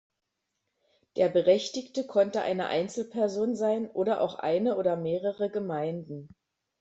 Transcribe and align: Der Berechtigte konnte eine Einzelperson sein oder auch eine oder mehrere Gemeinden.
Der 1.15 1.29
Berechtigte 1.29 2.07
konnte 2.07 2.41
eine 2.41 2.65
Einzelperson 2.65 3.55
sein 3.55 3.87
oder 3.87 4.21
auch 4.21 4.33
eine 4.39 4.77
oder 4.77 4.95
mehrere 4.97 5.51
Gemeinden. 5.51 6.29